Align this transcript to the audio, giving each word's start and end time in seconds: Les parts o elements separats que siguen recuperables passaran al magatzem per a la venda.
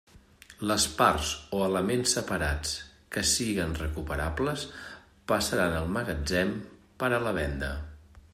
Les 0.69 0.85
parts 1.01 1.33
o 1.57 1.59
elements 1.65 2.15
separats 2.17 2.71
que 3.17 3.25
siguen 3.33 3.77
recuperables 3.81 4.65
passaran 5.35 5.79
al 5.83 5.93
magatzem 5.99 6.57
per 7.05 7.13
a 7.17 7.23
la 7.29 7.39
venda. 7.43 7.73